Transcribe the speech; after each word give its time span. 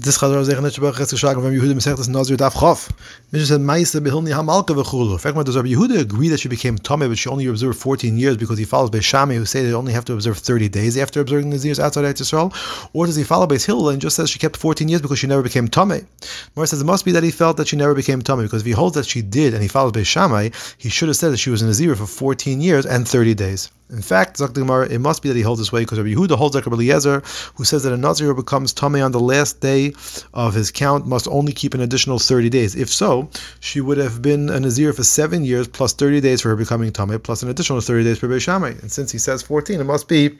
This 0.00 0.16
Chazar 0.16 0.44
Zech 0.44 0.58
Nitsch 0.58 0.80
Baruch 0.80 0.98
Ches 0.98 1.12
Geshagen 1.12 1.42
from 1.42 1.52
Yehuda 1.52 1.74
Mesechtes 1.74 2.08
Nazir 2.08 2.36
Daf 2.36 2.52
Chof. 2.52 2.88
Mishnah 3.32 3.46
said 3.46 3.60
Ma'isa 3.60 4.00
Behilni 4.00 4.28
Hamalka 4.28 4.80
V'chulu. 4.80 5.20
Fact, 5.20 5.44
does 5.44 5.56
Rabbi 5.56 5.70
Yehuda 5.70 5.98
agree 5.98 6.28
that 6.28 6.38
she 6.38 6.48
became 6.48 6.78
Tomei, 6.78 7.08
but 7.08 7.18
she 7.18 7.28
only 7.28 7.46
observed 7.46 7.80
14 7.80 8.16
years 8.16 8.36
because 8.36 8.58
he 8.58 8.64
follows 8.64 8.90
Beis 8.90 9.02
Shammai, 9.02 9.34
who 9.34 9.44
say 9.44 9.64
they 9.64 9.74
only 9.74 9.92
have 9.92 10.04
to 10.04 10.12
observe 10.12 10.38
30 10.38 10.68
days 10.68 10.96
after 10.96 11.20
observing 11.20 11.50
the 11.50 11.58
years 11.58 11.80
outside 11.80 12.04
Eretz 12.04 12.22
Yisrael? 12.22 12.88
Or 12.92 13.06
does 13.06 13.16
he 13.16 13.24
follow 13.24 13.48
Beis 13.48 13.66
Hillel 13.66 13.88
and 13.88 14.00
just 14.00 14.14
says 14.14 14.30
she 14.30 14.38
kept 14.38 14.56
14 14.56 14.86
years 14.86 15.02
because 15.02 15.18
she 15.18 15.26
never 15.26 15.42
became 15.42 15.66
Tomei? 15.66 16.06
Mor 16.54 16.64
says 16.64 16.80
it 16.80 16.84
must 16.84 17.04
be 17.04 17.10
that 17.10 17.24
he 17.24 17.32
felt 17.32 17.56
that 17.56 17.66
she 17.66 17.74
never 17.74 17.96
became 17.96 18.22
Tomei 18.22 18.44
because 18.44 18.60
if 18.60 18.66
he 18.66 18.72
holds 18.72 18.94
that 18.94 19.06
she 19.06 19.20
did 19.20 19.52
and 19.52 19.64
he 19.64 19.68
follows 19.68 19.90
Beis 19.90 20.06
Shammai, 20.06 20.50
he 20.78 20.90
should 20.90 21.08
have 21.08 21.16
said 21.16 21.32
that 21.32 21.38
she 21.38 21.50
was 21.50 21.60
in 21.60 21.66
Nazir 21.66 21.96
for 21.96 22.06
14 22.06 22.60
years 22.60 22.86
and 22.86 23.08
30 23.08 23.34
days. 23.34 23.68
In 23.90 24.02
fact, 24.02 24.38
Zakdimar, 24.38 24.90
it 24.90 24.98
must 24.98 25.22
be 25.22 25.28
that 25.30 25.36
he 25.36 25.42
holds 25.42 25.60
this 25.60 25.72
way 25.72 25.80
because 25.80 25.98
Rabbi 25.98 26.10
Yehuda 26.10 26.36
holds 26.36 26.54
like 26.54 26.66
Rabbi 26.66 26.76
Eliezer, 26.76 27.22
who 27.54 27.64
says 27.64 27.84
that 27.84 27.92
a 27.92 27.96
Nazir 27.96 28.26
who 28.26 28.34
becomes 28.34 28.74
Tomei 28.74 29.02
on 29.02 29.12
the 29.12 29.20
last 29.20 29.60
day 29.60 29.94
of 30.34 30.52
his 30.52 30.70
count 30.70 31.06
must 31.06 31.26
only 31.28 31.52
keep 31.52 31.72
an 31.72 31.80
additional 31.80 32.18
30 32.18 32.50
days. 32.50 32.74
If 32.74 32.90
so, 32.90 33.30
she 33.60 33.80
would 33.80 33.96
have 33.96 34.20
been 34.20 34.50
a 34.50 34.60
Nazir 34.60 34.92
for 34.92 35.04
seven 35.04 35.44
years 35.44 35.66
plus 35.68 35.94
30 35.94 36.20
days 36.20 36.42
for 36.42 36.50
her 36.50 36.56
becoming 36.56 36.92
Tomei, 36.92 37.22
plus 37.22 37.42
an 37.42 37.48
additional 37.48 37.80
30 37.80 38.04
days 38.04 38.18
for 38.18 38.28
Beis 38.28 38.42
Shammai. 38.42 38.74
And 38.82 38.92
since 38.92 39.10
he 39.10 39.18
says 39.18 39.42
14, 39.42 39.80
it 39.80 39.84
must 39.84 40.06
be 40.06 40.38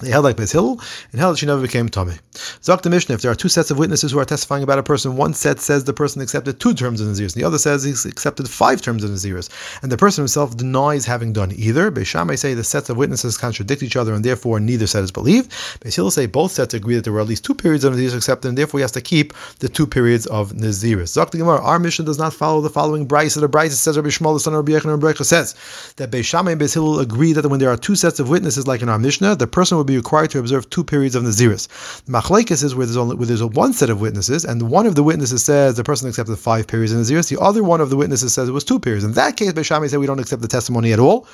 they 0.00 0.10
held 0.10 0.24
like 0.24 0.36
Beis 0.36 0.52
Hillel 0.52 0.80
and 1.12 1.20
held 1.20 1.34
that 1.34 1.38
she 1.38 1.46
never 1.46 1.62
became 1.62 1.88
Tomei. 1.88 2.18
Zok 2.62 2.82
the 2.82 2.90
Mishnah, 2.90 3.14
if 3.14 3.22
there 3.22 3.30
are 3.30 3.36
two 3.36 3.48
sets 3.48 3.70
of 3.70 3.78
witnesses 3.78 4.12
who 4.12 4.18
are 4.18 4.24
testifying 4.24 4.62
about 4.62 4.78
a 4.78 4.82
person, 4.82 5.16
one 5.16 5.34
set 5.34 5.60
says 5.60 5.84
the 5.84 5.92
person 5.92 6.20
accepted 6.20 6.58
two 6.58 6.74
terms 6.74 7.00
of 7.00 7.06
Naziris, 7.06 7.34
and 7.34 7.42
the 7.42 7.46
other 7.46 7.58
says 7.58 7.84
he's 7.84 8.04
accepted 8.04 8.48
five 8.48 8.82
terms 8.82 9.04
of 9.04 9.10
Naziris, 9.10 9.48
and 9.82 9.92
the 9.92 9.96
person 9.96 10.22
himself 10.22 10.56
denies 10.56 11.04
having 11.04 11.32
done 11.32 11.52
either. 11.52 11.90
Beis 11.90 12.26
may 12.26 12.36
say 12.36 12.54
the 12.54 12.64
sets 12.64 12.90
of 12.90 12.96
witnesses 12.96 13.36
contradict 13.38 13.82
each 13.82 13.96
other, 13.96 14.14
and 14.14 14.24
therefore 14.24 14.58
neither 14.58 14.86
set 14.86 15.04
is 15.04 15.12
believed. 15.12 15.50
Beis 15.80 15.94
Hillel 15.94 16.10
say 16.10 16.26
both 16.26 16.52
sets 16.52 16.74
agree 16.74 16.96
that 16.96 17.04
there 17.04 17.12
were 17.12 17.20
at 17.20 17.28
least 17.28 17.44
two 17.44 17.54
periods 17.54 17.84
of 17.84 17.94
Naziris 17.94 18.16
accepted, 18.16 18.48
and 18.48 18.58
therefore 18.58 18.80
he 18.80 18.82
has 18.82 18.92
to 18.92 19.00
keep 19.00 19.32
the 19.60 19.68
two 19.68 19.86
periods 19.86 20.26
of 20.26 20.52
Naziris. 20.52 21.12
Zok 21.16 21.30
the 21.30 21.38
Gemara, 21.38 21.62
our 21.62 21.78
Mishnah 21.78 22.04
does 22.04 22.18
not 22.18 22.34
follow 22.34 22.60
the 22.60 22.70
following 22.70 23.06
Braisa. 23.06 23.40
The 23.40 23.48
Braisa 23.48 23.72
says 23.72 23.96
Rabbi 23.96 24.08
Shmuel, 24.08 24.34
the 24.34 24.40
son 24.40 24.54
of 24.54 24.66
Rabbi 24.66 24.78
Yechon, 24.78 25.24
says 25.24 25.54
that 25.96 26.10
Beis 26.10 26.32
and 26.32 26.60
Beis 26.60 26.74
Hillel 26.74 27.00
agree 27.00 27.32
that 27.32 27.46
when 27.46 27.60
there 27.60 27.70
are 27.70 27.76
two 27.76 27.94
sets 27.94 28.18
of 28.18 28.28
witnesses, 28.28 28.66
like 28.66 28.82
in 28.82 28.88
our 28.88 28.98
Mishnah, 28.98 29.36
the 29.36 29.46
person 29.46 29.78
will 29.82 29.86
be 29.86 29.96
required 29.96 30.30
to 30.30 30.38
observe 30.38 30.70
two 30.70 30.84
periods 30.84 31.14
of 31.14 31.24
Naziris. 31.24 31.68
Machlekes 32.06 32.62
is 32.62 32.74
where 32.74 32.86
there's 32.86 32.96
only 32.96 33.16
where 33.16 33.26
there's 33.26 33.42
one 33.42 33.72
set 33.72 33.90
of 33.90 34.00
witnesses, 34.00 34.44
and 34.44 34.70
one 34.70 34.86
of 34.86 34.94
the 34.94 35.02
witnesses 35.02 35.42
says 35.42 35.76
the 35.76 35.84
person 35.84 36.08
accepted 36.08 36.36
five 36.36 36.66
periods 36.66 36.92
of 36.92 37.00
Naziris, 37.00 37.28
the 37.28 37.40
other 37.40 37.62
one 37.62 37.80
of 37.80 37.90
the 37.90 37.96
witnesses 37.96 38.32
says 38.32 38.48
it 38.48 38.52
was 38.52 38.64
two 38.64 38.78
periods. 38.78 39.04
In 39.04 39.12
that 39.12 39.36
case, 39.36 39.52
Beis 39.52 39.66
Shammai 39.66 39.88
said 39.88 39.98
we 39.98 40.06
don't 40.06 40.20
accept 40.20 40.42
the 40.42 40.48
testimony 40.48 40.92
at 40.92 40.98
all. 40.98 41.26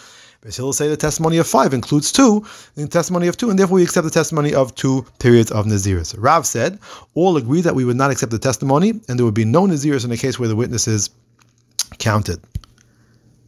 Hillel 0.45 0.73
say 0.73 0.89
the 0.89 0.97
testimony 0.97 1.37
of 1.39 1.49
five 1.49 1.75
includes 1.75 2.13
two, 2.13 2.47
the 2.77 2.87
testimony 2.87 3.27
of 3.27 3.37
two, 3.37 3.51
and 3.51 3.59
therefore 3.59 3.77
we 3.77 3.83
accept 3.83 4.05
the 4.05 4.11
testimony 4.11 4.55
of 4.55 4.73
two 4.77 5.05
periods 5.19 5.51
of 5.51 5.67
Naziris. 5.67 6.15
Rav 6.17 6.47
said, 6.47 6.79
all 7.15 7.37
agree 7.37 7.61
that 7.61 7.75
we 7.75 7.85
would 7.85 7.97
not 7.97 8.13
accept 8.13 8.31
the 8.31 8.39
testimony, 8.39 8.91
and 9.09 9.19
there 9.19 9.25
would 9.25 9.35
be 9.35 9.45
no 9.45 9.67
Naziris 9.67 10.05
in 10.05 10.13
a 10.13 10.17
case 10.17 10.39
where 10.39 10.49
the 10.49 10.55
witnesses 10.55 11.11
counted. 11.99 12.41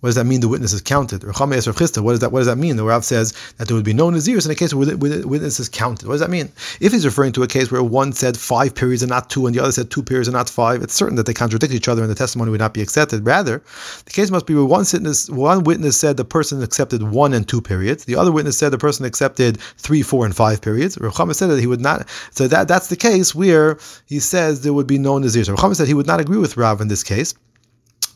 What 0.00 0.08
does 0.08 0.16
that 0.16 0.24
mean? 0.24 0.40
The 0.40 0.48
witness 0.48 0.72
is 0.72 0.80
counted. 0.80 1.24
What 1.24 1.36
does 1.36 1.64
that? 1.66 2.30
What 2.32 2.40
does 2.40 2.46
that 2.46 2.56
mean? 2.56 2.76
The 2.76 2.84
Rav 2.84 3.04
says 3.04 3.34
that 3.58 3.68
there 3.68 3.76
would 3.76 3.84
be 3.84 3.92
no 3.92 4.10
naziris 4.10 4.46
in 4.46 4.50
a 4.50 4.54
case 4.54 4.72
where 4.72 4.86
the 4.86 4.96
witness 4.96 5.60
is 5.60 5.68
counted. 5.68 6.08
What 6.08 6.14
does 6.14 6.20
that 6.22 6.30
mean? 6.30 6.50
If 6.80 6.92
he's 6.92 7.04
referring 7.04 7.32
to 7.32 7.42
a 7.42 7.46
case 7.46 7.70
where 7.70 7.82
one 7.82 8.12
said 8.12 8.36
five 8.36 8.74
periods 8.74 9.02
and 9.02 9.10
not 9.10 9.28
two, 9.28 9.46
and 9.46 9.54
the 9.54 9.60
other 9.60 9.72
said 9.72 9.90
two 9.90 10.02
periods 10.02 10.26
and 10.26 10.34
not 10.34 10.48
five, 10.48 10.82
it's 10.82 10.94
certain 10.94 11.16
that 11.16 11.26
they 11.26 11.34
contradict 11.34 11.74
each 11.74 11.88
other, 11.88 12.00
and 12.02 12.10
the 12.10 12.14
testimony 12.14 12.50
would 12.50 12.60
not 12.60 12.72
be 12.72 12.80
accepted. 12.80 13.26
Rather, 13.26 13.62
the 14.06 14.10
case 14.10 14.30
must 14.30 14.46
be 14.46 14.54
where 14.54 14.64
one 14.64 14.86
witness, 14.90 15.28
one 15.28 15.64
witness 15.64 15.98
said 15.98 16.16
the 16.16 16.24
person 16.24 16.62
accepted 16.62 17.02
one 17.02 17.34
and 17.34 17.46
two 17.46 17.60
periods. 17.60 18.06
The 18.06 18.16
other 18.16 18.32
witness 18.32 18.56
said 18.56 18.70
the 18.70 18.78
person 18.78 19.04
accepted 19.04 19.60
three, 19.76 20.02
four, 20.02 20.24
and 20.24 20.34
five 20.34 20.62
periods. 20.62 20.96
Rav 20.98 21.36
said 21.36 21.48
that 21.48 21.60
he 21.60 21.66
would 21.66 21.80
not. 21.80 22.08
So 22.30 22.48
that 22.48 22.68
that's 22.68 22.88
the 22.88 22.96
case 22.96 23.34
where 23.34 23.78
he 24.06 24.18
says 24.18 24.62
there 24.62 24.72
would 24.72 24.86
be 24.86 24.98
no 24.98 25.18
naziris. 25.18 25.54
Rav 25.54 25.76
said 25.76 25.88
he 25.88 25.94
would 25.94 26.06
not 26.06 26.20
agree 26.20 26.38
with 26.38 26.56
Rav 26.56 26.80
in 26.80 26.88
this 26.88 27.02
case 27.02 27.34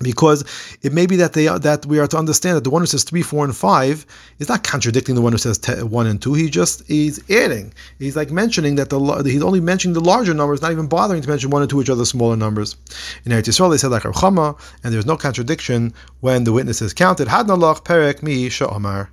because 0.00 0.44
it 0.82 0.92
may 0.92 1.06
be 1.06 1.16
that 1.16 1.32
they 1.34 1.46
that 1.46 1.86
we 1.86 1.98
are 1.98 2.06
to 2.06 2.16
understand 2.16 2.56
that 2.56 2.64
the 2.64 2.70
one 2.70 2.82
who 2.82 2.86
says 2.86 3.04
three, 3.04 3.22
four, 3.22 3.44
and 3.44 3.56
five 3.56 4.04
is 4.38 4.48
not 4.48 4.64
contradicting 4.64 5.14
the 5.14 5.20
one 5.20 5.32
who 5.32 5.38
says 5.38 5.60
one 5.84 6.06
and 6.06 6.20
two. 6.20 6.34
He 6.34 6.50
just 6.50 6.86
he's 6.86 7.18
adding. 7.30 7.72
He's 7.98 8.16
like 8.16 8.30
mentioning 8.30 8.74
that 8.76 8.90
the 8.90 9.22
he's 9.24 9.42
only 9.42 9.60
mentioning 9.60 9.94
the 9.94 10.00
larger 10.00 10.34
numbers, 10.34 10.62
not 10.62 10.72
even 10.72 10.88
bothering 10.88 11.22
to 11.22 11.28
mention 11.28 11.50
one 11.50 11.62
and 11.62 11.70
two, 11.70 11.76
which 11.76 11.88
are 11.88 11.94
the 11.94 12.06
smaller 12.06 12.36
numbers. 12.36 12.76
In 13.24 13.32
Eretz 13.32 13.44
Yisrael, 13.44 13.70
they 13.70 13.78
said 13.78 13.90
like 13.90 14.02
Chama, 14.02 14.58
and 14.82 14.92
there's 14.92 15.06
no 15.06 15.16
contradiction 15.16 15.94
when 16.20 16.44
the 16.44 16.52
witnesses 16.52 16.92
counted. 16.92 17.28
Hadran 17.28 17.58
alach 17.58 17.84
perek 17.84 18.22
mi 18.22 18.48
sha'omar. 18.48 19.08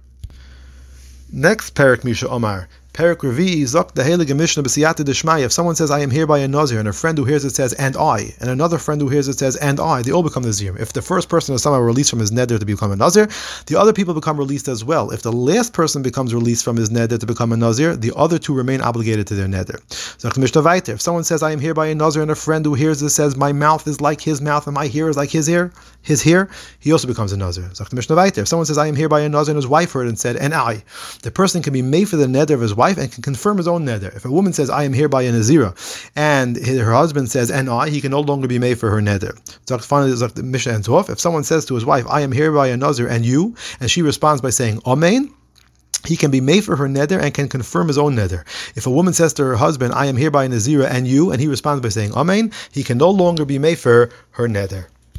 Next 1.31 1.75
perek 1.75 2.03
mi 2.03 2.13
sha'omar. 2.13 2.67
Perik 2.93 3.19
Revi 3.19 3.61
Zok 3.61 3.93
the 3.93 4.03
Heilige 4.03 4.35
Mishnah 4.35 4.63
B'siyata. 4.63 5.45
If 5.45 5.53
someone 5.53 5.75
says, 5.75 5.89
I 5.91 5.99
am 5.99 6.11
here 6.11 6.27
by 6.27 6.39
a 6.39 6.47
Nazir, 6.47 6.77
and 6.77 6.89
a 6.89 6.93
friend 6.93 7.17
who 7.17 7.23
hears 7.23 7.45
it 7.45 7.55
says, 7.55 7.71
and 7.73 7.95
I, 7.95 8.35
and 8.41 8.49
another 8.49 8.77
friend 8.77 8.99
who 8.99 9.07
hears 9.07 9.29
it 9.29 9.39
says, 9.39 9.55
and 9.55 9.79
I, 9.79 10.01
they 10.01 10.11
all 10.11 10.23
become 10.23 10.43
Nazir. 10.43 10.75
If 10.77 10.91
the 10.91 11.01
first 11.01 11.29
person 11.29 11.55
is 11.55 11.63
somehow 11.63 11.79
released 11.79 12.09
from 12.09 12.19
his 12.19 12.31
neder 12.31 12.59
to 12.59 12.65
become 12.65 12.91
a 12.91 12.97
Nazir, 12.97 13.29
the 13.67 13.77
other 13.79 13.93
people 13.93 14.13
become 14.13 14.37
released 14.37 14.67
as 14.67 14.83
well. 14.83 15.09
If 15.11 15.21
the 15.21 15.31
last 15.31 15.71
person 15.71 16.01
becomes 16.01 16.33
released 16.33 16.65
from 16.65 16.75
his 16.75 16.89
neder 16.89 17.17
to 17.17 17.25
become 17.25 17.53
a 17.53 17.57
Nazir, 17.57 17.95
the 17.95 18.11
other 18.13 18.37
two 18.37 18.53
remain 18.53 18.81
obligated 18.81 19.25
to 19.27 19.35
their 19.35 19.47
neder. 19.47 19.79
Zok 20.19 20.33
the 20.33 20.41
Mishnah 20.41 20.61
Vaiter. 20.61 20.89
If 20.89 21.01
someone 21.01 21.23
says, 21.23 21.41
I 21.41 21.51
am 21.51 21.61
here 21.61 21.73
by 21.73 21.87
a 21.87 21.95
Nazir, 21.95 22.21
and 22.21 22.31
a 22.31 22.35
friend 22.35 22.65
who 22.65 22.73
hears 22.73 23.01
it 23.01 23.11
says, 23.11 23.37
My 23.37 23.53
mouth 23.53 23.87
is 23.87 24.01
like 24.01 24.19
his 24.19 24.41
mouth, 24.41 24.67
and 24.67 24.75
my 24.75 24.89
ear 24.93 25.07
is 25.07 25.15
like 25.15 25.29
his 25.29 25.47
ear, 25.47 25.71
his 26.01 26.21
hair, 26.23 26.49
he 26.79 26.91
also 26.91 27.07
becomes 27.07 27.31
a 27.31 27.37
Nazir. 27.37 27.69
Zok 27.73 27.89
the 27.89 27.95
Mishnah 27.95 28.17
Vaiter. 28.17 28.39
If 28.39 28.49
someone 28.49 28.65
says, 28.65 28.77
I 28.77 28.87
am 28.87 28.97
here 28.97 29.07
by 29.07 29.21
a 29.21 29.29
Nazir, 29.29 29.51
and 29.51 29.57
his 29.57 29.67
wife 29.67 29.93
heard 29.93 30.07
and 30.07 30.19
said, 30.19 30.35
and 30.35 30.53
I, 30.53 30.83
the 31.21 31.31
person 31.31 31.63
can 31.63 31.71
be 31.71 31.81
meifer 31.81 32.17
the 32.17 32.25
neder 32.25 32.55
of 32.55 32.59
his 32.59 32.75
wife 32.75 32.80
and 32.89 33.11
can 33.11 33.21
confirm 33.21 33.57
his 33.57 33.67
own 33.67 33.85
neder. 33.85 34.15
If 34.15 34.25
a 34.25 34.31
woman 34.31 34.53
says, 34.53 34.69
I 34.69 34.83
am 34.83 34.93
hereby 34.93 35.23
a 35.23 35.31
Nazira, 35.31 35.75
and 36.15 36.57
her 36.57 36.91
husband 36.91 37.29
says, 37.29 37.49
and 37.51 37.69
I, 37.69 37.89
he 37.89 38.01
can 38.01 38.11
no 38.11 38.21
longer 38.21 38.47
be 38.47 38.59
meifer 38.59 38.91
her 38.91 39.01
neder. 39.01 39.33
Finally, 39.83 40.13
the 40.13 40.43
Mishnah 40.43 40.73
ends 40.73 40.89
off. 40.89 41.09
If 41.09 41.19
someone 41.19 41.43
says 41.43 41.65
to 41.65 41.75
his 41.75 41.85
wife, 41.85 42.05
I 42.09 42.21
am 42.21 42.31
hereby 42.31 42.67
a 42.67 42.77
Nazir, 42.77 43.07
and 43.07 43.25
you, 43.25 43.55
and 43.79 43.89
she 43.89 44.01
responds 44.01 44.41
by 44.41 44.49
saying, 44.49 44.81
Amen, 44.85 45.33
he 46.05 46.17
can 46.17 46.31
be 46.31 46.41
meifer 46.41 46.77
her 46.77 46.87
neder 46.87 47.21
and 47.21 47.33
can 47.33 47.47
confirm 47.47 47.87
his 47.87 47.97
own 47.97 48.15
neder. 48.15 48.43
If 48.75 48.87
a 48.87 48.91
woman 48.91 49.13
says 49.13 49.33
to 49.33 49.43
her 49.43 49.55
husband, 49.55 49.93
I 49.93 50.07
am 50.07 50.17
hereby 50.17 50.45
a 50.45 50.49
Nazira, 50.49 50.89
and 50.89 51.07
you, 51.07 51.31
and 51.31 51.39
he 51.39 51.47
responds 51.47 51.81
by 51.81 51.89
saying, 51.89 52.13
Amen, 52.13 52.51
he 52.71 52.83
can 52.83 52.97
no 52.97 53.09
longer 53.09 53.45
be 53.45 53.59
meifer 53.59 54.11
her 54.31 54.47
neder. 54.47 54.87